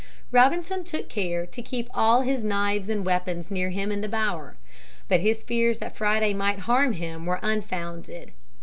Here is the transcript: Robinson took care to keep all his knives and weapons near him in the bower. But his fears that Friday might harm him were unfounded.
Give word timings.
Robinson 0.31 0.83
took 0.83 1.09
care 1.09 1.45
to 1.45 1.61
keep 1.61 1.87
all 1.93 2.21
his 2.21 2.43
knives 2.43 2.89
and 2.89 3.05
weapons 3.05 3.51
near 3.51 3.69
him 3.69 3.91
in 3.91 4.01
the 4.01 4.09
bower. 4.09 4.57
But 5.07 5.19
his 5.19 5.43
fears 5.43 5.77
that 5.77 5.95
Friday 5.95 6.33
might 6.33 6.57
harm 6.61 6.93
him 6.93 7.27
were 7.27 7.37
unfounded. 7.43 8.31